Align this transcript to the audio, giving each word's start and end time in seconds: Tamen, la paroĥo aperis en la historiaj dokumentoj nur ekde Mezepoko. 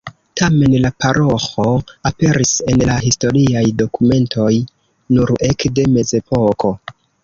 Tamen, 0.39 0.77
la 0.85 0.89
paroĥo 1.03 1.65
aperis 2.11 2.55
en 2.75 2.85
la 2.93 2.97
historiaj 3.05 3.65
dokumentoj 3.85 4.51
nur 5.17 5.39
ekde 5.53 5.91
Mezepoko. 5.97 6.79